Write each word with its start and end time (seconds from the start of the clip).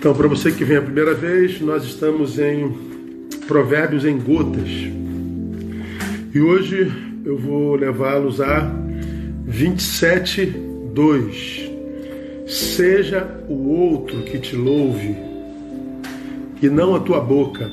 Então, 0.00 0.14
para 0.14 0.28
você 0.28 0.50
que 0.50 0.64
vem 0.64 0.78
a 0.78 0.82
primeira 0.82 1.12
vez, 1.12 1.60
nós 1.60 1.84
estamos 1.84 2.38
em 2.38 2.72
Provérbios 3.46 4.02
em 4.06 4.18
Gotas. 4.18 4.70
E 6.34 6.40
hoje 6.40 6.90
eu 7.22 7.36
vou 7.36 7.74
levá-los 7.74 8.40
a 8.40 8.74
27, 9.44 10.46
2. 10.94 11.70
Seja 12.46 13.44
o 13.46 13.68
outro 13.68 14.22
que 14.22 14.38
te 14.38 14.56
louve, 14.56 15.14
e 16.62 16.70
não 16.70 16.96
a 16.96 17.00
tua 17.00 17.20
boca, 17.20 17.70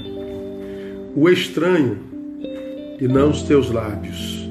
o 1.15 1.29
estranho, 1.29 1.97
e 2.99 3.07
não 3.07 3.29
os 3.29 3.43
teus 3.43 3.71
lábios. 3.71 4.45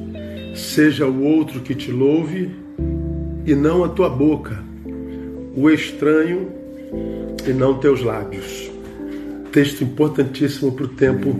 Seja 0.54 1.06
o 1.06 1.22
outro 1.22 1.60
que 1.60 1.74
te 1.74 1.92
louve, 1.92 2.48
e 3.44 3.54
não 3.54 3.84
a 3.84 3.88
tua 3.90 4.08
boca, 4.08 4.64
o 5.54 5.68
estranho, 5.68 6.48
e 7.46 7.52
não 7.52 7.78
teus 7.78 8.02
lábios. 8.02 8.70
Texto 9.52 9.84
importantíssimo 9.84 10.72
para 10.72 10.84
o 10.84 10.88
tempo 10.88 11.34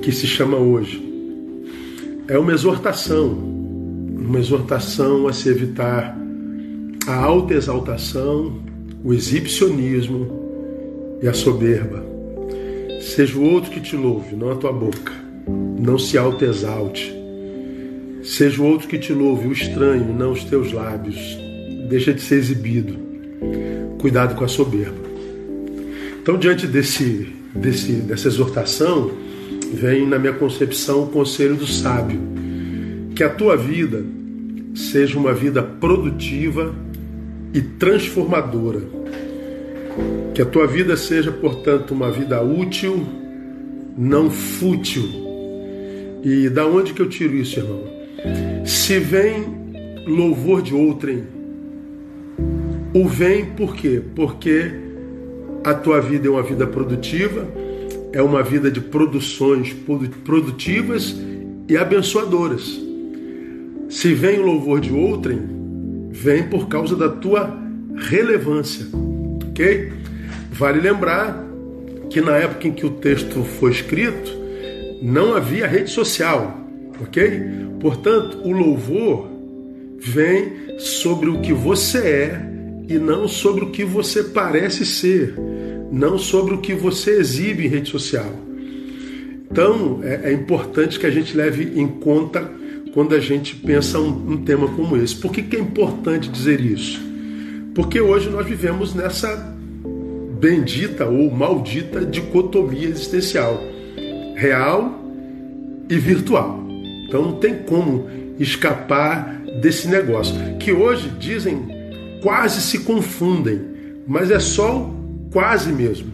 que 0.00 0.12
se 0.12 0.26
chama 0.26 0.56
hoje. 0.56 1.02
É 2.28 2.38
uma 2.38 2.52
exortação, 2.52 3.28
uma 3.28 4.38
exortação 4.38 5.26
a 5.26 5.32
se 5.32 5.48
evitar 5.48 6.16
a 7.06 7.14
alta 7.14 7.54
exaltação, 7.54 8.60
o 9.04 9.12
exibicionismo 9.12 10.40
e 11.20 11.28
a 11.28 11.32
soberba. 11.32 12.04
Seja 13.00 13.36
o 13.36 13.42
outro 13.42 13.70
que 13.70 13.80
te 13.80 13.96
louve, 13.96 14.36
não 14.36 14.52
a 14.52 14.56
tua 14.56 14.72
boca. 14.72 15.12
Não 15.78 15.98
se 15.98 16.16
auto-exalte. 16.16 17.12
Seja 18.22 18.62
o 18.62 18.66
outro 18.66 18.86
que 18.86 18.98
te 18.98 19.12
louve, 19.12 19.48
o 19.48 19.52
estranho, 19.52 20.14
não 20.14 20.30
os 20.30 20.44
teus 20.44 20.72
lábios. 20.72 21.18
Deixa 21.88 22.14
de 22.14 22.20
ser 22.20 22.36
exibido. 22.36 22.96
Cuidado 23.98 24.36
com 24.36 24.44
a 24.44 24.48
soberba. 24.48 25.01
Então, 26.22 26.38
diante 26.38 26.68
desse, 26.68 27.34
desse, 27.52 27.94
dessa 27.94 28.28
exortação, 28.28 29.10
vem 29.74 30.06
na 30.06 30.20
minha 30.20 30.32
concepção 30.32 31.02
o 31.02 31.06
conselho 31.08 31.56
do 31.56 31.66
sábio: 31.66 32.20
que 33.16 33.24
a 33.24 33.28
tua 33.28 33.56
vida 33.56 34.04
seja 34.72 35.18
uma 35.18 35.34
vida 35.34 35.64
produtiva 35.64 36.72
e 37.52 37.60
transformadora. 37.60 38.82
Que 40.32 40.40
a 40.40 40.46
tua 40.46 40.64
vida 40.64 40.96
seja, 40.96 41.32
portanto, 41.32 41.90
uma 41.90 42.08
vida 42.08 42.40
útil, 42.40 43.04
não 43.98 44.30
fútil. 44.30 45.02
E 46.22 46.48
da 46.48 46.64
onde 46.64 46.94
que 46.94 47.02
eu 47.02 47.08
tiro 47.08 47.34
isso, 47.34 47.58
irmão? 47.58 47.82
Se 48.64 49.00
vem 49.00 49.44
louvor 50.06 50.62
de 50.62 50.72
outrem, 50.72 51.24
o 52.94 53.08
vem 53.08 53.44
por 53.44 53.74
quê? 53.74 54.00
Porque 54.14 54.91
a 55.64 55.74
tua 55.74 56.00
vida 56.00 56.26
é 56.26 56.30
uma 56.30 56.42
vida 56.42 56.66
produtiva, 56.66 57.46
é 58.12 58.20
uma 58.20 58.42
vida 58.42 58.70
de 58.70 58.80
produções 58.80 59.74
produtivas 60.24 61.16
e 61.68 61.76
abençoadoras. 61.76 62.80
Se 63.88 64.14
vem 64.14 64.38
o 64.38 64.42
louvor 64.42 64.80
de 64.80 64.92
outrem, 64.92 65.40
vem 66.10 66.44
por 66.44 66.68
causa 66.68 66.96
da 66.96 67.08
tua 67.08 67.56
relevância, 67.96 68.86
ok? 69.50 69.92
Vale 70.50 70.80
lembrar 70.80 71.46
que 72.10 72.20
na 72.20 72.36
época 72.36 72.68
em 72.68 72.72
que 72.72 72.84
o 72.84 72.90
texto 72.90 73.42
foi 73.44 73.70
escrito, 73.70 74.36
não 75.00 75.34
havia 75.34 75.66
rede 75.66 75.90
social, 75.90 76.58
ok? 77.00 77.42
Portanto, 77.80 78.38
o 78.44 78.52
louvor 78.52 79.28
vem 79.98 80.78
sobre 80.78 81.28
o 81.28 81.40
que 81.40 81.52
você 81.52 81.98
é 81.98 82.51
e 82.88 82.98
não 82.98 83.28
sobre 83.28 83.64
o 83.64 83.70
que 83.70 83.84
você 83.84 84.22
parece 84.22 84.84
ser, 84.84 85.34
não 85.90 86.18
sobre 86.18 86.54
o 86.54 86.58
que 86.58 86.74
você 86.74 87.18
exibe 87.18 87.66
em 87.66 87.68
rede 87.68 87.90
social. 87.90 88.32
Então, 89.50 90.00
é, 90.02 90.30
é 90.30 90.32
importante 90.32 90.98
que 90.98 91.06
a 91.06 91.10
gente 91.10 91.36
leve 91.36 91.78
em 91.78 91.86
conta 91.86 92.50
quando 92.94 93.14
a 93.14 93.20
gente 93.20 93.54
pensa 93.56 93.98
um, 93.98 94.32
um 94.32 94.44
tema 94.44 94.68
como 94.68 94.96
esse. 94.96 95.16
Por 95.16 95.32
que, 95.32 95.42
que 95.42 95.56
é 95.56 95.60
importante 95.60 96.28
dizer 96.28 96.60
isso? 96.60 97.00
Porque 97.74 98.00
hoje 98.00 98.28
nós 98.28 98.46
vivemos 98.46 98.94
nessa 98.94 99.36
bendita 100.40 101.06
ou 101.06 101.30
maldita 101.30 102.04
dicotomia 102.04 102.88
existencial 102.88 103.62
real 104.34 105.00
e 105.88 105.96
virtual. 105.96 106.64
Então 107.06 107.22
não 107.22 107.32
tem 107.34 107.58
como 107.58 108.08
escapar 108.38 109.40
desse 109.60 109.86
negócio. 109.86 110.34
Que 110.58 110.72
hoje 110.72 111.10
dizem 111.18 111.71
quase 112.22 112.62
se 112.62 112.78
confundem, 112.78 113.60
mas 114.06 114.30
é 114.30 114.38
só 114.38 114.88
quase 115.32 115.72
mesmo. 115.72 116.10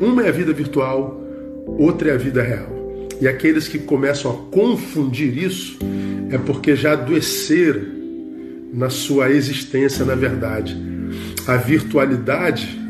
Uma 0.00 0.24
é 0.24 0.28
a 0.28 0.32
vida 0.32 0.52
virtual, 0.52 1.20
outra 1.66 2.10
é 2.10 2.14
a 2.14 2.16
vida 2.16 2.42
real. 2.42 2.68
E 3.20 3.28
aqueles 3.28 3.68
que 3.68 3.78
começam 3.78 4.30
a 4.30 4.54
confundir 4.54 5.36
isso 5.36 5.78
é 6.30 6.38
porque 6.38 6.74
já 6.74 6.92
adoeceram 6.92 7.82
na 8.72 8.88
sua 8.88 9.30
existência 9.30 10.04
na 10.04 10.14
verdade. 10.14 10.76
A 11.46 11.56
virtualidade, 11.56 12.80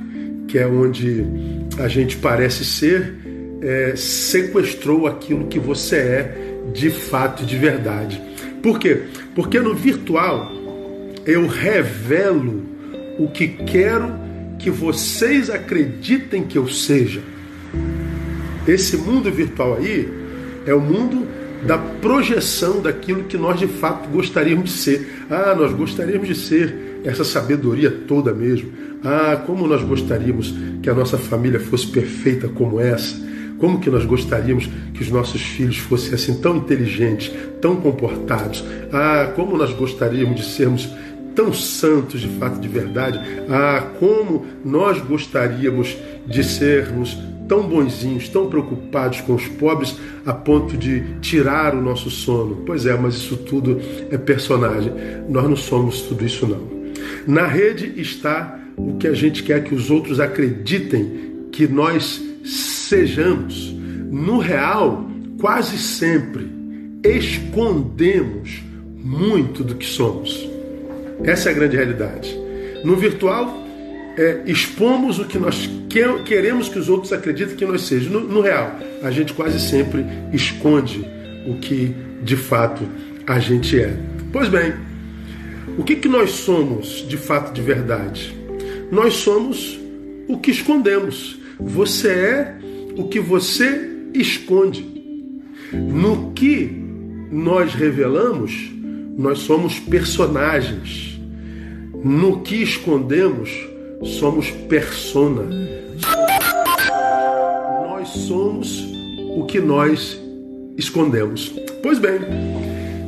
que 0.47 0.59
é 0.59 0.67
onde 0.67 1.25
a 1.79 1.89
gente 1.89 2.17
parece 2.19 2.65
ser, 2.65 3.15
é, 3.63 3.95
sequestrou 3.97 5.07
aquilo 5.07 5.47
que 5.47 5.59
você 5.59 5.97
é 5.97 6.55
de 6.73 6.91
fato 6.91 7.45
de 7.45 7.57
verdade. 7.57 8.23
Por 8.63 8.79
quê? 8.79 9.03
Porque 9.35 9.59
no 9.59 9.75
virtual 9.75 10.62
eu 11.27 11.47
revelo 11.47 12.63
o 13.19 13.29
que 13.29 13.49
quero 13.49 14.13
que 14.59 14.71
vocês 14.71 15.51
acreditem 15.51 16.45
que 16.45 16.57
eu 16.57 16.69
seja. 16.69 17.21
Esse 18.67 18.97
mundo 18.97 19.31
virtual 19.31 19.77
aí 19.77 20.09
é 20.67 20.73
o 20.73 20.81
mundo 20.81 21.27
da 21.67 21.79
projeção 21.79 22.81
daquilo 22.81 23.25
que 23.25 23.37
nós 23.37 23.59
de 23.59 23.67
fato 23.67 24.09
gostaríamos 24.09 24.71
de 24.71 24.77
ser. 24.77 25.25
Ah, 25.31 25.55
nós 25.55 25.73
gostaríamos 25.73 26.29
de 26.29 26.35
ser 26.35 27.01
essa 27.05 27.25
sabedoria 27.25 27.91
toda 27.91 28.33
mesmo. 28.33 28.71
Ah, 29.05 29.43
como 29.47 29.67
nós 29.67 29.83
gostaríamos 29.83 30.55
que 30.83 30.89
a 30.89 30.95
nossa 30.95 31.19
família 31.19 31.59
fosse 31.59 31.87
perfeita 31.89 32.49
como 32.49 32.81
essa. 32.81 33.17
Como 33.59 33.79
que 33.79 33.91
nós 33.91 34.05
gostaríamos 34.05 34.69
que 34.93 35.03
os 35.03 35.09
nossos 35.09 35.41
filhos 35.41 35.79
fossem 35.79 36.15
assim 36.15 36.35
tão 36.41 36.57
inteligentes, 36.57 37.33
tão 37.61 37.77
comportados? 37.77 38.65
Ah, 38.93 39.33
como 39.37 39.57
nós 39.57 39.73
gostaríamos 39.73 40.41
de 40.41 40.47
sermos 40.47 40.89
tão 41.35 41.53
santos 41.53 42.21
de 42.21 42.29
fato 42.39 42.61
de 42.61 42.69
verdade. 42.69 43.21
Ah, 43.49 43.87
como 43.99 44.47
nós 44.65 45.01
gostaríamos 45.01 45.97
de 46.27 46.45
sermos 46.45 47.19
tão 47.49 47.63
bonzinhos, 47.63 48.29
tão 48.29 48.49
preocupados 48.49 49.21
com 49.21 49.35
os 49.35 49.47
pobres 49.47 49.97
a 50.25 50.33
ponto 50.33 50.77
de 50.77 51.03
tirar 51.21 51.75
o 51.75 51.83
nosso 51.83 52.11
sono. 52.11 52.63
Pois 52.65 52.87
é, 52.87 52.97
mas 52.97 53.15
isso 53.15 53.37
tudo 53.37 53.81
é 54.11 54.17
personagem. 54.17 54.93
Nós 55.29 55.49
não 55.49 55.57
somos 55.57 56.03
tudo 56.03 56.25
isso 56.25 56.47
não. 56.47 56.83
Na 57.27 57.47
rede 57.47 58.01
está 58.01 58.59
o 58.77 58.97
que 58.97 59.07
a 59.07 59.15
gente 59.15 59.43
quer 59.43 59.65
que 59.65 59.75
os 59.75 59.91
outros 59.91 60.21
acreditem 60.21 61.49
que 61.51 61.67
nós 61.67 62.23
sejamos. 62.45 63.73
No 64.11 64.39
real, 64.39 65.07
quase 65.41 65.79
sempre 65.79 66.51
escondemos 67.05 68.63
muito 68.97 69.65
do 69.65 69.75
que 69.75 69.87
somos. 69.87 70.52
Essa 71.25 71.49
é 71.49 71.53
a 71.53 71.55
grande 71.55 71.77
realidade. 71.77 72.37
No 72.85 72.97
virtual, 72.97 73.63
é, 74.17 74.43
expomos 74.47 75.19
o 75.19 75.25
que 75.25 75.39
nós 75.39 75.69
queremos 76.25 76.69
que 76.69 76.79
os 76.79 76.89
outros 76.89 77.13
acreditem 77.13 77.57
que 77.57 77.65
nós 77.65 77.83
sejamos. 77.83 78.23
No, 78.23 78.29
no, 78.29 78.41
real, 78.41 78.79
a 79.03 79.11
gente 79.11 79.33
quase 79.33 79.61
sempre 79.61 80.05
esconde 80.33 81.05
o 81.47 81.55
que 81.57 81.95
de 82.23 82.37
fato 82.37 82.87
a 83.27 83.39
gente 83.39 83.79
é. 83.79 83.97
Pois 84.33 84.49
bem, 84.49 84.73
o 85.79 85.85
que, 85.85 85.97
que 85.97 86.09
nós 86.09 86.31
somos 86.31 87.07
de 87.09 87.17
fato 87.17 87.53
de 87.53 87.63
verdade? 87.63 88.37
Nós 88.91 89.15
somos 89.15 89.79
o 90.29 90.39
que 90.39 90.51
escondemos. 90.51 91.39
Você 91.59 92.09
é 92.09 92.55
o 92.97 93.09
que 93.09 93.21
você 93.21 93.89
esconde. 94.13 94.91
No 95.73 96.33
que 96.33 96.71
nós 97.31 97.75
revelamos, 97.75 98.71
nós 99.17 99.39
somos 99.39 99.79
personagens 99.79 101.12
no 102.05 102.41
que 102.41 102.63
escondemos, 102.63 103.51
somos 104.05 104.51
persona. 104.51 105.45
Nós 107.87 108.09
somos 108.09 108.85
o 109.37 109.45
que 109.47 109.61
nós 109.61 110.21
escondemos. 110.77 111.55
Pois 111.83 111.99
bem, 111.99 112.21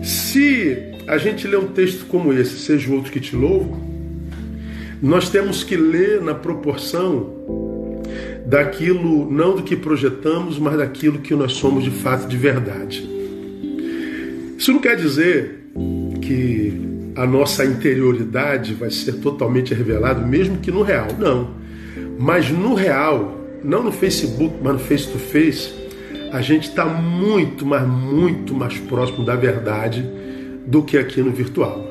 se 0.02 0.76
a 1.06 1.18
gente 1.18 1.46
lê 1.46 1.56
um 1.56 1.68
texto 1.68 2.06
como 2.06 2.32
esse, 2.32 2.58
seja 2.58 2.90
o 2.90 2.94
outro 2.94 3.10
que 3.10 3.20
te 3.20 3.34
louvo, 3.34 3.82
nós 5.02 5.28
temos 5.28 5.64
que 5.64 5.76
ler 5.76 6.22
na 6.22 6.34
proporção 6.34 7.34
daquilo, 8.46 9.30
não 9.30 9.56
do 9.56 9.62
que 9.62 9.74
projetamos, 9.74 10.58
mas 10.58 10.78
daquilo 10.78 11.18
que 11.18 11.34
nós 11.34 11.52
somos 11.54 11.82
de 11.82 11.90
fato, 11.90 12.28
de 12.28 12.36
verdade. 12.36 13.08
Isso 14.56 14.72
não 14.72 14.80
quer 14.80 14.96
dizer 14.96 15.66
que 16.22 16.93
a 17.16 17.26
nossa 17.26 17.64
interioridade 17.64 18.74
vai 18.74 18.90
ser 18.90 19.14
totalmente 19.14 19.72
revelada, 19.72 20.20
mesmo 20.20 20.58
que 20.58 20.70
no 20.70 20.82
real. 20.82 21.08
Não. 21.18 21.50
Mas 22.18 22.50
no 22.50 22.74
real, 22.74 23.40
não 23.62 23.82
no 23.82 23.92
Facebook, 23.92 24.56
mas 24.62 24.72
no 24.74 24.78
face 24.78 25.08
to 25.08 25.18
face, 25.18 25.72
a 26.32 26.40
gente 26.40 26.68
está 26.68 26.84
muito, 26.84 27.64
mas 27.64 27.86
muito 27.86 28.54
mais 28.54 28.78
próximo 28.78 29.24
da 29.24 29.36
verdade 29.36 30.04
do 30.66 30.82
que 30.82 30.98
aqui 30.98 31.22
no 31.22 31.30
virtual. 31.30 31.88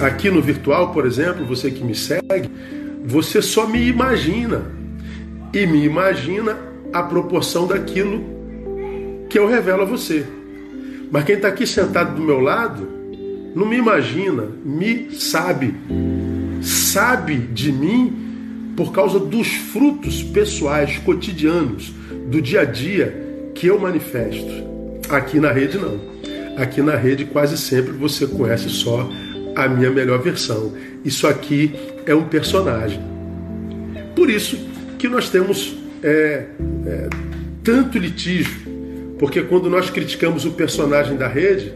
Aqui 0.00 0.30
no 0.30 0.42
virtual, 0.42 0.92
por 0.92 1.06
exemplo, 1.06 1.46
você 1.46 1.70
que 1.70 1.82
me 1.82 1.94
segue, 1.94 2.50
você 3.04 3.40
só 3.40 3.66
me 3.66 3.86
imagina. 3.86 4.62
E 5.52 5.66
me 5.66 5.84
imagina 5.84 6.58
a 6.92 7.02
proporção 7.02 7.66
daquilo 7.66 8.24
que 9.30 9.38
eu 9.38 9.46
revelo 9.46 9.82
a 9.82 9.84
você. 9.84 10.26
Mas 11.10 11.24
quem 11.24 11.36
está 11.36 11.48
aqui 11.48 11.66
sentado 11.66 12.16
do 12.16 12.22
meu 12.22 12.40
lado, 12.40 12.88
não 13.54 13.66
me 13.66 13.76
imagina, 13.76 14.48
me 14.64 15.10
sabe. 15.12 15.74
Sabe 16.60 17.36
de 17.36 17.70
mim 17.70 18.72
por 18.76 18.92
causa 18.92 19.18
dos 19.18 19.48
frutos 19.48 20.22
pessoais, 20.22 20.98
cotidianos, 20.98 21.92
do 22.26 22.42
dia 22.42 22.62
a 22.62 22.64
dia 22.64 23.50
que 23.54 23.68
eu 23.68 23.78
manifesto. 23.78 24.64
Aqui 25.08 25.38
na 25.38 25.52
rede, 25.52 25.78
não. 25.78 26.00
Aqui 26.56 26.82
na 26.82 26.96
rede, 26.96 27.24
quase 27.24 27.56
sempre 27.56 27.92
você 27.92 28.26
conhece 28.26 28.68
só 28.68 29.08
a 29.54 29.68
minha 29.68 29.90
melhor 29.90 30.20
versão. 30.20 30.72
Isso 31.04 31.26
aqui 31.26 31.72
é 32.06 32.14
um 32.14 32.24
personagem. 32.24 33.00
Por 34.16 34.30
isso 34.30 34.58
que 34.98 35.08
nós 35.08 35.28
temos 35.28 35.76
é, 36.02 36.46
é, 36.86 37.08
tanto 37.62 37.98
litígio, 37.98 38.54
porque 39.18 39.42
quando 39.42 39.70
nós 39.70 39.90
criticamos 39.90 40.44
o 40.44 40.52
personagem 40.52 41.16
da 41.16 41.28
rede, 41.28 41.72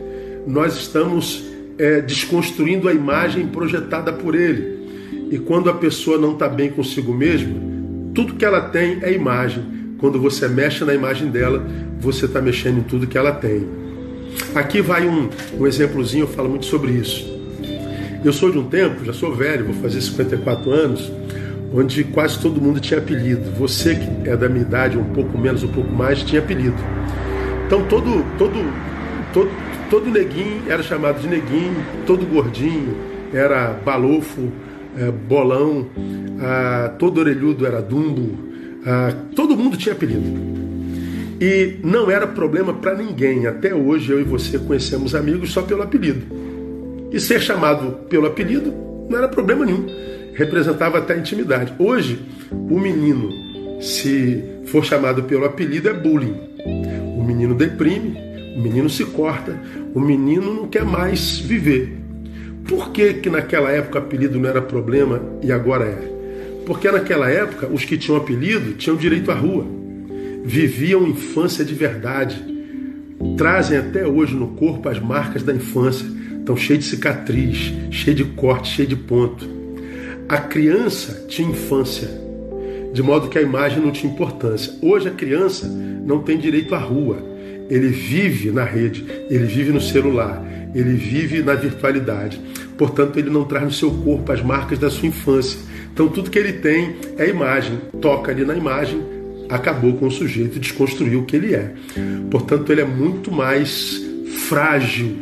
nós 0.47 0.77
estamos 0.77 1.45
é, 1.79 2.01
desconstruindo 2.01 2.89
a 2.89 2.93
imagem 2.93 3.47
projetada 3.47 4.13
por 4.13 4.35
ele. 4.35 4.79
E 5.31 5.39
quando 5.39 5.71
a 5.71 5.75
pessoa 5.75 6.19
não 6.19 6.33
está 6.33 6.49
bem 6.49 6.71
consigo 6.71 7.13
mesma, 7.13 7.55
tudo 8.15 8.35
que 8.35 8.45
ela 8.45 8.61
tem 8.63 8.99
é 9.03 9.13
imagem. 9.13 9.63
Quando 9.99 10.21
você 10.21 10.49
mexe 10.49 10.85
na 10.85 10.95
imagem 10.95 11.29
dela, 11.29 11.65
você 12.01 12.27
está 12.27 12.41
mexendo 12.41 12.79
em 12.79 12.83
tudo 12.83 13.07
que 13.07 13.19
ela 13.19 13.33
tem. 13.33 13.67
Aqui 14.55 14.81
vai 14.81 15.07
um, 15.07 15.29
um 15.59 15.67
exemplozinho, 15.67 16.25
eu 16.25 16.29
falo 16.29 16.49
muito 16.49 16.67
sobre 16.67 16.93
isso. 16.93 17.39
Eu 18.25 18.33
sou 18.33 18.51
de 18.51 18.59
um 18.59 18.65
tempo, 18.65 19.05
já 19.05 19.13
sou 19.13 19.35
velho, 19.35 19.67
vou 19.67 19.75
fazer 19.75 20.01
54 20.01 20.71
anos, 20.71 21.13
onde 21.73 22.03
quase 22.05 22.39
todo 22.41 22.61
mundo 22.61 22.81
tinha 22.81 22.99
apelido. 22.99 23.51
Você 23.59 23.95
que 23.95 24.29
é 24.29 24.37
da 24.37 24.49
minha 24.49 24.63
idade, 24.63 24.97
um 24.99 25.05
pouco 25.05 25.37
menos, 25.39 25.63
um 25.63 25.69
pouco 25.69 25.93
mais, 25.93 26.23
tinha 26.23 26.41
apelido. 26.41 26.77
Então 27.67 27.85
todo, 27.85 28.25
todo, 28.39 28.55
todo, 29.33 29.51
todo 29.91 30.11
neguinho 30.11 30.63
era 30.69 30.83
chamado 30.83 31.21
de 31.21 31.29
neguinho, 31.29 31.85
todo 32.07 32.27
gordinho 32.27 32.95
era 33.33 33.73
balofo, 33.85 34.51
é, 34.97 35.11
bolão, 35.11 35.87
todo 36.99 37.19
orelhudo 37.19 37.67
era 37.67 37.81
dumbo, 37.83 38.39
todo 39.35 39.57
mundo 39.57 39.77
tinha 39.77 39.95
apelido. 39.95 40.59
E 41.41 41.77
não 41.85 42.11
era 42.11 42.27
problema 42.27 42.75
para 42.75 42.95
ninguém. 42.97 43.47
Até 43.47 43.73
hoje 43.73 44.11
eu 44.11 44.21
e 44.21 44.25
você 44.25 44.59
conhecemos 44.59 45.15
amigos 45.15 45.53
só 45.53 45.63
pelo 45.63 45.83
apelido. 45.83 46.23
E 47.13 47.21
ser 47.21 47.41
chamado 47.41 48.07
pelo 48.09 48.27
apelido 48.27 48.73
não 49.09 49.19
era 49.19 49.29
problema 49.29 49.65
nenhum. 49.65 49.87
Representava 50.35 50.99
até 50.99 51.17
intimidade. 51.17 51.73
Hoje, 51.79 52.21
o 52.51 52.79
menino, 52.79 53.31
se 53.81 54.43
for 54.67 54.85
chamado 54.85 55.23
pelo 55.25 55.45
apelido, 55.45 55.89
é 55.89 55.93
bullying. 55.93 56.35
O 57.17 57.23
menino 57.23 57.55
deprime, 57.55 58.19
o 58.59 58.61
menino 58.61 58.91
se 58.91 59.05
corta, 59.05 59.57
o 59.95 60.01
menino 60.01 60.53
não 60.53 60.67
quer 60.67 60.85
mais 60.85 61.39
viver. 61.39 61.97
Por 62.67 62.91
que, 62.91 63.15
que 63.15 63.31
naquela 63.31 63.71
época 63.71 64.01
apelido 64.01 64.37
não 64.37 64.49
era 64.49 64.61
problema 64.61 65.23
e 65.41 65.53
agora 65.53 65.85
é? 65.85 66.19
Porque 66.67 66.91
naquela 66.91 67.31
época 67.31 67.69
os 67.69 67.85
que 67.85 67.97
tinham 67.97 68.19
apelido 68.19 68.73
tinham 68.73 68.97
direito 68.97 69.31
à 69.31 69.35
rua, 69.35 69.65
viviam 70.45 71.07
infância 71.07 71.65
de 71.65 71.73
verdade, 71.73 72.45
trazem 73.37 73.79
até 73.79 74.05
hoje 74.05 74.35
no 74.35 74.49
corpo 74.49 74.89
as 74.89 74.99
marcas 74.99 75.45
da 75.45 75.55
infância, 75.55 76.07
estão 76.41 76.57
cheios 76.57 76.83
de 76.83 76.91
cicatriz, 76.91 77.73
cheio 77.93 78.17
de 78.17 78.25
corte, 78.25 78.71
cheio 78.71 78.89
de 78.89 78.97
ponto. 78.97 79.49
A 80.29 80.39
criança 80.39 81.27
tinha 81.29 81.49
infância, 81.49 82.09
de 82.93 83.05
modo 83.05 83.29
que 83.29 83.39
a 83.39 83.43
imagem 83.43 83.81
não 83.81 83.93
tinha 83.93 84.13
importância. 84.13 84.75
Hoje 84.83 85.07
a 85.07 85.13
criança 85.13 85.69
não 85.69 86.23
tem 86.25 86.37
direito 86.37 86.75
à 86.75 86.79
rua, 86.79 87.28
ele 87.69 87.89
vive 87.89 88.51
na 88.51 88.65
rede, 88.65 89.05
ele 89.29 89.45
vive 89.45 89.73
no 89.73 89.81
celular, 89.81 90.43
ele 90.75 90.95
vive 90.95 91.43
na 91.43 91.55
virtualidade. 91.55 92.41
Portanto, 92.77 93.19
ele 93.19 93.31
não 93.31 93.45
traz 93.45 93.65
no 93.65 93.73
seu 93.73 93.91
corpo 93.91 94.31
as 94.33 94.43
marcas 94.43 94.79
da 94.79 94.89
sua 94.89 95.09
infância. 95.09 95.59
Então, 95.93 96.09
tudo 96.09 96.31
que 96.31 96.39
ele 96.39 96.53
tem 96.55 96.97
é 97.17 97.29
imagem. 97.29 97.79
Toca 98.01 98.31
ali 98.31 98.45
na 98.45 98.55
imagem, 98.55 99.03
acabou 99.49 99.95
com 99.95 100.07
o 100.07 100.11
sujeito, 100.11 100.61
desconstruiu 100.61 101.21
o 101.21 101.25
que 101.25 101.37
ele 101.37 101.55
é. 101.55 101.73
Portanto, 102.31 102.71
ele 102.71 102.81
é 102.81 102.85
muito 102.85 103.33
mais 103.33 104.01
frágil 104.49 105.17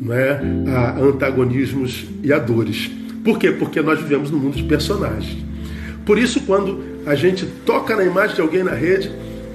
não 0.00 0.14
é? 0.14 0.40
a 0.68 0.98
antagonismos 1.00 2.06
e 2.22 2.32
a 2.32 2.38
dores. 2.38 2.90
Por 3.24 3.38
quê? 3.38 3.50
Porque 3.50 3.82
nós 3.82 4.00
vivemos 4.00 4.30
no 4.30 4.38
mundo 4.38 4.56
de 4.56 4.62
personagens. 4.62 5.36
Por 6.06 6.18
isso, 6.18 6.40
quando 6.42 6.82
a 7.04 7.14
gente 7.14 7.44
toca 7.66 7.94
na 7.94 8.04
imagem 8.04 8.36
de 8.36 8.40
alguém 8.40 8.62
na 8.62 8.72
rede, 8.72 9.10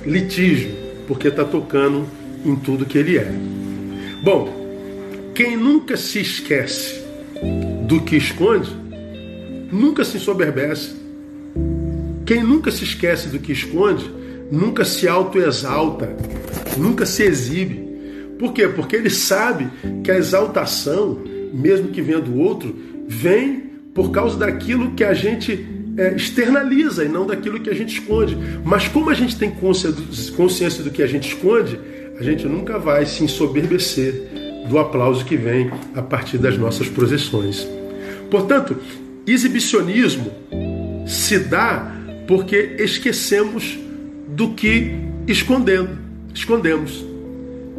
litígio, 0.05 0.71
porque 1.07 1.29
está 1.29 1.43
tocando 1.43 2.05
em 2.45 2.55
tudo 2.55 2.85
que 2.85 2.97
ele 2.97 3.17
é. 3.17 3.31
Bom, 4.23 4.65
quem 5.33 5.57
nunca 5.57 5.97
se 5.97 6.19
esquece 6.19 7.03
do 7.87 8.01
que 8.01 8.15
esconde, 8.15 8.71
nunca 9.71 10.05
se 10.05 10.19
soberbece. 10.19 10.95
Quem 12.25 12.43
nunca 12.43 12.71
se 12.71 12.83
esquece 12.83 13.29
do 13.29 13.39
que 13.39 13.51
esconde, 13.51 14.09
nunca 14.51 14.85
se 14.85 15.07
autoexalta, 15.07 16.15
nunca 16.77 17.05
se 17.05 17.23
exibe. 17.23 17.85
Por 18.39 18.53
quê? 18.53 18.67
Porque 18.67 18.95
ele 18.95 19.09
sabe 19.09 19.69
que 20.03 20.11
a 20.11 20.17
exaltação, 20.17 21.19
mesmo 21.53 21.89
que 21.89 22.01
venha 22.01 22.19
do 22.19 22.37
outro, 22.39 22.75
vem 23.07 23.63
por 23.93 24.11
causa 24.11 24.37
daquilo 24.37 24.91
que 24.91 25.03
a 25.03 25.13
gente 25.13 25.65
é, 25.97 26.15
externaliza 26.15 27.05
e 27.05 27.07
não 27.09 27.25
daquilo 27.25 27.59
que 27.59 27.69
a 27.69 27.75
gente 27.75 27.99
esconde. 27.99 28.37
Mas 28.63 28.87
como 28.87 29.09
a 29.09 29.13
gente 29.13 29.37
tem 29.37 29.51
consciência 29.51 30.83
do 30.83 30.91
que 30.91 31.01
a 31.01 31.07
gente 31.07 31.29
esconde, 31.29 31.79
a 32.19 32.23
gente 32.23 32.45
nunca 32.47 32.79
vai 32.79 33.05
se 33.05 33.23
ensoberbecer 33.23 34.29
do 34.69 34.79
aplauso 34.79 35.25
que 35.25 35.35
vem 35.35 35.69
a 35.93 36.01
partir 36.01 36.37
das 36.37 36.57
nossas 36.57 36.87
projeções. 36.87 37.67
Portanto, 38.31 38.77
exibicionismo 39.27 40.31
se 41.05 41.39
dá 41.39 41.93
porque 42.27 42.75
esquecemos 42.79 43.77
do 44.27 44.53
que 44.53 44.91
escondendo, 45.27 45.97
escondemos. 46.33 47.05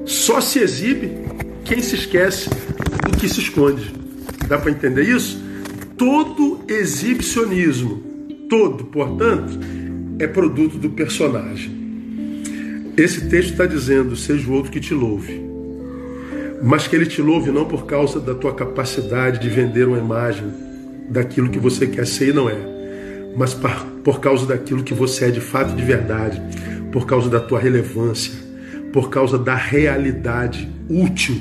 Só 0.04 0.40
se 0.40 0.60
exibe 0.60 1.10
quem 1.64 1.80
se 1.80 1.96
esquece 1.96 2.48
do 2.48 3.16
que 3.18 3.28
se 3.28 3.40
esconde. 3.40 3.92
Dá 4.48 4.58
para 4.58 4.70
entender 4.70 5.02
isso? 5.02 5.42
Todo 5.96 6.64
exibicionismo, 6.68 8.02
todo, 8.48 8.84
portanto, 8.84 9.58
é 10.18 10.26
produto 10.26 10.78
do 10.78 10.90
personagem. 10.90 11.75
Esse 12.96 13.28
texto 13.28 13.52
está 13.52 13.66
dizendo: 13.66 14.16
seja 14.16 14.48
o 14.48 14.52
outro 14.52 14.70
que 14.70 14.80
te 14.80 14.94
louve 14.94 15.46
mas 16.62 16.86
que 16.86 16.96
Ele 16.96 17.06
te 17.06 17.20
louve 17.20 17.50
não 17.50 17.64
por 17.64 17.86
causa 17.86 18.20
da 18.20 18.34
tua 18.34 18.54
capacidade 18.54 19.40
de 19.40 19.48
vender 19.48 19.86
uma 19.86 19.98
imagem 19.98 20.52
daquilo 21.08 21.48
que 21.48 21.58
você 21.58 21.86
quer 21.86 22.06
ser 22.06 22.30
e 22.30 22.32
não 22.32 22.48
é, 22.48 22.56
mas 23.36 23.56
por 24.02 24.20
causa 24.20 24.46
daquilo 24.46 24.82
que 24.82 24.94
você 24.94 25.26
é 25.26 25.30
de 25.30 25.40
fato 25.40 25.74
de 25.74 25.84
verdade, 25.84 26.40
por 26.90 27.06
causa 27.06 27.28
da 27.28 27.40
tua 27.40 27.60
relevância, 27.60 28.32
por 28.92 29.10
causa 29.10 29.38
da 29.38 29.54
realidade 29.54 30.68
útil 30.88 31.36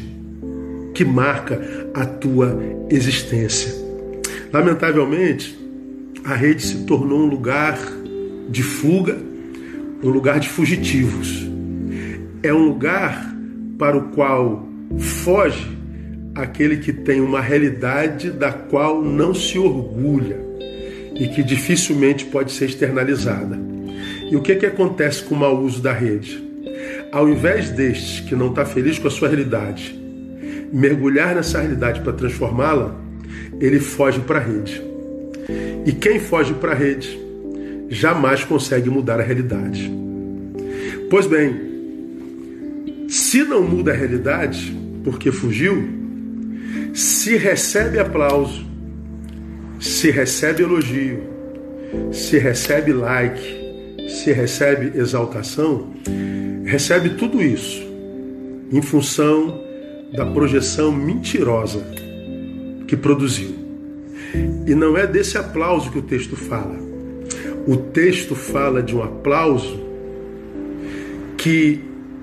que 0.94 1.04
marca 1.04 1.60
a 1.94 2.06
tua 2.06 2.60
existência. 2.90 3.74
Lamentavelmente, 4.52 5.58
a 6.24 6.36
rede 6.36 6.64
se 6.64 6.86
tornou 6.86 7.20
um 7.20 7.28
lugar 7.28 7.78
de 8.50 8.62
fuga, 8.62 9.18
um 10.08 10.12
lugar 10.12 10.40
de 10.40 10.50
fugitivos. 10.50 11.48
É 12.44 12.54
um 12.54 12.66
lugar 12.66 13.36
para 13.78 13.98
o 13.98 14.10
qual 14.10 14.66
Foge 14.98 15.76
aquele 16.36 16.78
que 16.78 16.94
tem 16.94 17.22
uma 17.22 17.42
realidade 17.42 18.30
da 18.30 18.52
qual 18.52 19.02
não 19.02 19.34
se 19.34 19.58
orgulha 19.58 20.40
e 21.16 21.28
que 21.30 21.44
dificilmente 21.44 22.26
pode 22.26 22.52
ser 22.52 22.66
externalizada. 22.66 23.58
E 24.30 24.36
o 24.36 24.42
que, 24.42 24.56
que 24.56 24.66
acontece 24.66 25.24
com 25.24 25.36
o 25.36 25.40
mau 25.40 25.58
uso 25.60 25.82
da 25.82 25.94
rede? 25.94 26.44
Ao 27.12 27.28
invés 27.30 27.70
destes 27.70 28.20
que 28.22 28.36
não 28.36 28.50
está 28.50 28.66
feliz 28.66 29.00
com 29.00 29.08
a 29.08 29.12
sua 29.12 29.30
realidade, 29.30 29.98
mergulhar 30.74 31.36
nessa 31.36 31.60
realidade 31.60 32.02
para 32.02 32.14
transformá-la, 32.14 32.96
ele 33.60 33.80
foge 33.80 34.20
para 34.20 34.40
a 34.40 34.42
rede. 34.42 34.82
E 35.86 35.92
quem 35.92 36.20
foge 36.20 36.54
para 36.54 36.72
a 36.72 36.76
rede 36.76 37.25
jamais 37.89 38.44
consegue 38.44 38.89
mudar 38.89 39.20
a 39.20 39.24
realidade. 39.24 39.92
Pois 41.10 41.27
bem, 41.27 41.56
se 43.08 43.44
não 43.44 43.62
muda 43.62 43.92
a 43.92 43.96
realidade, 43.96 44.75
porque 45.04 45.32
fugiu, 45.32 45.88
se 46.94 47.38
recebe 47.38 48.00
aplauso, 48.00 48.65
se 49.80 50.10
recebe 50.10 50.63
elogio, 50.63 51.20
se 52.12 52.38
recebe 52.38 52.94
like, 52.94 53.65
se 54.10 54.32
recebe 54.32 54.98
exaltação, 54.98 55.94
recebe 56.65 57.12
tudo 57.12 57.42
isso 57.42 57.86
em 58.72 58.82
função 58.82 59.63
da 60.15 60.25
projeção 60.25 60.92
mentirosa 60.92 61.86
que 62.88 62.96
produziu. 62.96 63.56
E 64.68 64.74
não 64.74 64.98
é 64.98 65.06
desse 65.06 65.38
aplauso 65.38 65.92
que 65.92 66.00
o 66.00 66.01
texto 66.01 66.36
fala. 66.36 66.85
O 67.67 67.75
texto 67.75 68.36
fala 68.36 68.84
de 68.84 68.95
um 68.95 69.01
aplauso 69.01 69.79
que 71.38 71.81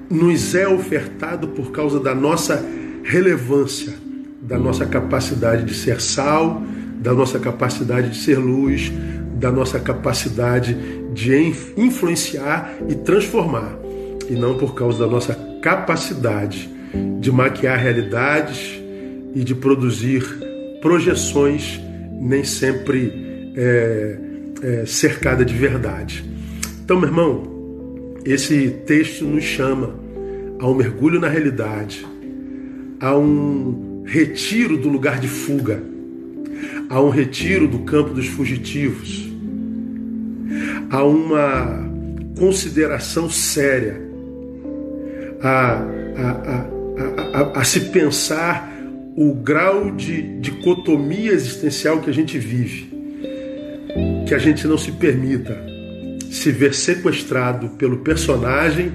nos 0.08 0.54
é 0.54 0.68
ofertado 0.68 1.48
por 1.48 1.72
causa 1.72 1.98
da 1.98 2.14
nossa 2.14 2.64
relevância, 3.02 3.92
da 4.40 4.58
nossa 4.58 4.86
capacidade 4.86 5.64
de 5.64 5.74
ser 5.74 6.00
sal, 6.00 6.62
da 7.00 7.12
nossa 7.12 7.40
capacidade 7.40 8.10
de 8.10 8.16
ser 8.16 8.38
luz, 8.38 8.92
da 9.34 9.50
nossa 9.50 9.80
capacidade 9.80 10.76
de 11.12 11.34
influenciar 11.76 12.76
e 12.88 12.94
transformar, 12.94 13.76
e 14.30 14.34
não 14.34 14.56
por 14.56 14.74
causa 14.74 15.00
da 15.00 15.06
nossa 15.08 15.34
capacidade 15.60 16.70
de 17.20 17.32
maquiar 17.32 17.78
realidades 17.78 18.80
e 19.34 19.42
de 19.42 19.54
produzir 19.54 20.22
projeções 20.80 21.80
nem 22.20 22.44
sempre 22.44 23.52
é, 23.56 24.31
é, 24.62 24.86
cercada 24.86 25.44
de 25.44 25.54
verdade. 25.54 26.24
Então, 26.84 26.98
meu 26.98 27.08
irmão, 27.08 27.52
esse 28.24 28.68
texto 28.86 29.24
nos 29.24 29.44
chama 29.44 29.94
a 30.58 30.68
um 30.68 30.74
mergulho 30.74 31.18
na 31.18 31.28
realidade, 31.28 32.06
a 33.00 33.16
um 33.16 34.04
retiro 34.06 34.76
do 34.76 34.88
lugar 34.88 35.18
de 35.18 35.26
fuga, 35.26 35.82
a 36.88 37.00
um 37.00 37.08
retiro 37.08 37.66
do 37.66 37.80
campo 37.80 38.14
dos 38.14 38.26
fugitivos, 38.26 39.28
a 40.90 41.02
uma 41.02 41.90
consideração 42.38 43.28
séria, 43.28 44.00
a, 45.40 45.84
a, 46.16 46.66
a, 47.32 47.60
a, 47.60 47.64
se 47.64 47.80
pensar 47.90 48.70
o 49.16 49.34
grau 49.34 49.90
de 49.90 50.38
dicotomia 50.38 51.32
existencial 51.32 52.00
que 52.00 52.10
a 52.10 52.12
gente 52.12 52.38
vive, 52.38 52.91
que 54.32 54.36
a 54.36 54.38
gente 54.38 54.66
não 54.66 54.78
se 54.78 54.90
permita 54.92 55.62
se 56.30 56.50
ver 56.50 56.72
sequestrado 56.72 57.68
pelo 57.76 57.98
personagem 57.98 58.90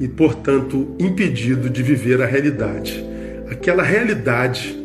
e, 0.00 0.08
portanto, 0.08 0.88
impedido 0.98 1.70
de 1.70 1.84
viver 1.84 2.20
a 2.20 2.26
realidade. 2.26 3.00
Aquela 3.48 3.84
realidade 3.84 4.76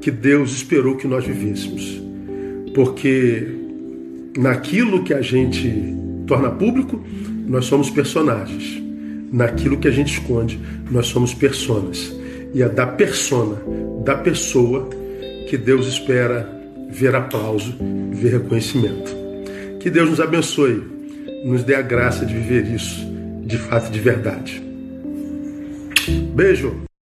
que 0.00 0.10
Deus 0.10 0.52
esperou 0.52 0.96
que 0.96 1.06
nós 1.06 1.26
vivêssemos. 1.26 2.00
Porque 2.74 3.46
naquilo 4.38 5.04
que 5.04 5.12
a 5.12 5.20
gente 5.20 5.70
torna 6.26 6.48
público, 6.50 7.04
nós 7.46 7.66
somos 7.66 7.90
personagens. 7.90 8.82
Naquilo 9.30 9.76
que 9.76 9.88
a 9.88 9.92
gente 9.92 10.14
esconde, 10.14 10.58
nós 10.90 11.08
somos 11.08 11.34
personas. 11.34 12.10
E 12.54 12.62
é 12.62 12.70
da 12.70 12.86
persona, 12.86 13.58
da 14.02 14.14
pessoa, 14.14 14.88
que 15.46 15.58
Deus 15.58 15.86
espera 15.88 16.59
ver 16.90 17.14
aplauso, 17.14 17.74
ver 18.12 18.32
reconhecimento. 18.32 19.14
Que 19.78 19.88
Deus 19.90 20.10
nos 20.10 20.20
abençoe, 20.20 20.82
nos 21.44 21.62
dê 21.64 21.74
a 21.74 21.82
graça 21.82 22.26
de 22.26 22.34
viver 22.34 22.66
isso 22.66 23.08
de 23.42 23.56
fato 23.56 23.90
de 23.90 23.98
verdade. 23.98 24.62
Beijo! 26.34 26.89